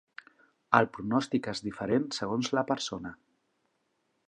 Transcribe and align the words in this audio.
El 0.77 0.87
pronòstic 0.95 1.51
és 1.51 1.61
diferent 1.67 2.09
segons 2.21 2.51
la 2.59 2.65
persona. 2.73 3.15